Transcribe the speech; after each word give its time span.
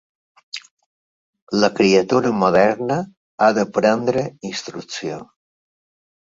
La 1.57 1.69
criatura 1.81 2.33
moderna, 2.45 2.99
ha 3.49 3.53
de 3.61 3.69
prendre 3.79 4.27
instrucció 4.53 5.25